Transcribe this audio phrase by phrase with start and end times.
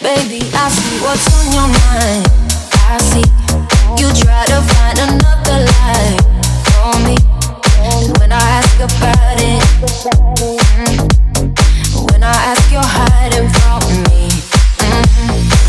[0.00, 2.22] Baby, I see what's on your mind.
[2.86, 3.26] I see
[3.98, 6.14] you try to find another lie
[6.70, 7.16] for me.
[8.20, 9.58] When I ask about it,
[10.78, 11.02] mm,
[12.12, 14.30] when I ask, you're hiding from me.
[14.86, 15.02] Mm,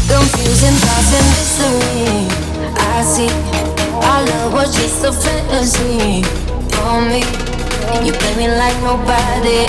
[0.06, 2.30] confusing thoughts and mystery.
[2.78, 3.34] I see
[4.06, 6.22] our love was just a fantasy
[6.70, 7.26] for me.
[8.06, 9.66] You play me like nobody.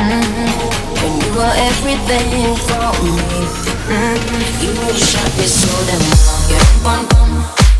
[0.00, 0.85] Mm-hmm.
[1.06, 3.14] When you were everything for me.
[3.86, 4.58] Mm-hmm.
[4.58, 6.50] You shot me so damn well.
[6.50, 6.66] Yeah.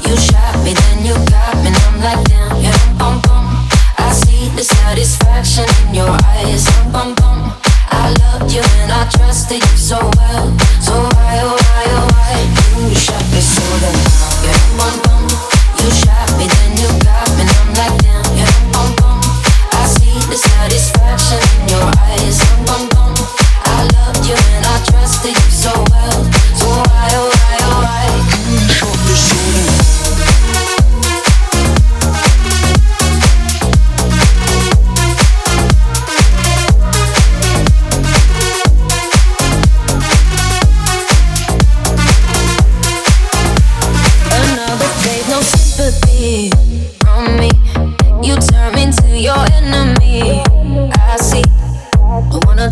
[0.08, 2.35] You shot me, then you got me, and I'm like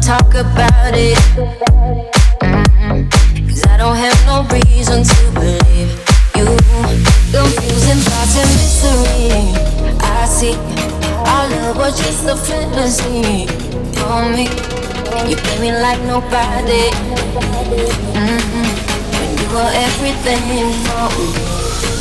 [0.05, 1.17] talk about it.
[3.49, 5.97] Cause I don't have no reason to believe
[6.37, 6.45] you.
[7.33, 9.33] Confusing thoughts and mystery.
[10.05, 10.57] I see.
[11.25, 13.49] Our love was just a fantasy
[13.97, 14.45] for me.
[15.25, 16.93] You play me like nobody.
[18.13, 18.69] Mm-hmm.
[19.17, 20.45] When you were everything
[20.85, 21.33] for me.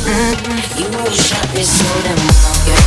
[0.04, 0.76] Mm-hmm.
[0.76, 2.83] You shot me so damn well.